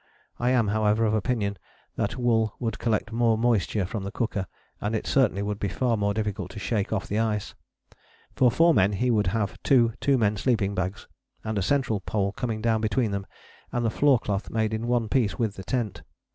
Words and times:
I 0.39 0.49
am, 0.49 0.69
however, 0.69 1.05
of 1.05 1.13
opinion 1.13 1.59
that 1.95 2.17
wool 2.17 2.55
would 2.59 2.79
collect 2.79 3.11
more 3.11 3.37
moisture 3.37 3.85
from 3.85 4.01
the 4.03 4.11
cooker, 4.11 4.47
and 4.81 4.95
it 4.95 5.05
certainly 5.05 5.43
would 5.43 5.59
be 5.59 5.67
far 5.67 5.95
more 5.95 6.11
difficult 6.15 6.49
to 6.53 6.59
shake 6.59 6.91
off 6.91 7.05
the 7.05 7.19
ice. 7.19 7.53
For 8.35 8.49
four 8.49 8.73
men 8.73 8.93
he 8.93 9.11
would 9.11 9.27
have 9.27 9.61
two 9.61 9.93
two 10.01 10.17
men 10.17 10.37
sleeping 10.37 10.73
bags 10.73 11.07
and 11.43 11.55
a 11.55 11.61
central 11.61 11.99
pole 12.01 12.31
coming 12.31 12.63
down 12.63 12.81
between 12.81 13.11
them, 13.11 13.27
and 13.71 13.85
the 13.85 13.91
floor 13.91 14.17
cloth 14.17 14.49
made 14.49 14.73
in 14.73 14.87
one 14.87 15.07
piece 15.07 15.37
with 15.37 15.53
the 15.53 15.63
tent. 15.63 16.01